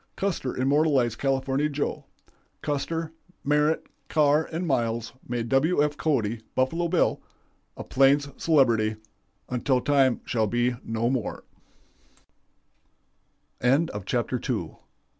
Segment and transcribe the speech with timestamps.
[0.15, 2.05] Custer immortalized California Joe.
[2.63, 3.11] Custer,
[3.43, 5.95] Merritt, Carr, and Miles made William F.
[5.95, 7.21] Cody ('Buffalo Bill')
[7.77, 8.95] a plains celebrity
[9.47, 11.43] 'until time shall be no more'."
[14.03, 14.77] CHAPTER III.